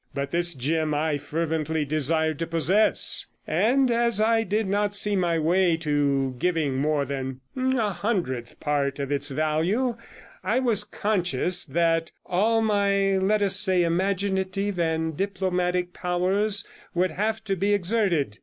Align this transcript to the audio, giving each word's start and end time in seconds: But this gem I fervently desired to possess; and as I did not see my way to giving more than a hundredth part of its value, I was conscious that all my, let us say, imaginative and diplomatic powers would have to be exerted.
But 0.15 0.31
this 0.31 0.55
gem 0.55 0.95
I 0.95 1.19
fervently 1.19 1.85
desired 1.85 2.39
to 2.39 2.47
possess; 2.47 3.27
and 3.45 3.91
as 3.91 4.19
I 4.19 4.41
did 4.41 4.67
not 4.67 4.95
see 4.95 5.15
my 5.15 5.37
way 5.37 5.77
to 5.77 6.33
giving 6.39 6.75
more 6.77 7.05
than 7.05 7.41
a 7.55 7.91
hundredth 7.91 8.59
part 8.59 8.97
of 8.97 9.11
its 9.11 9.29
value, 9.29 9.95
I 10.43 10.57
was 10.57 10.83
conscious 10.85 11.65
that 11.65 12.11
all 12.25 12.63
my, 12.63 13.19
let 13.19 13.43
us 13.43 13.57
say, 13.57 13.83
imaginative 13.83 14.79
and 14.79 15.15
diplomatic 15.15 15.93
powers 15.93 16.65
would 16.95 17.11
have 17.11 17.43
to 17.43 17.55
be 17.55 17.71
exerted. 17.75 18.39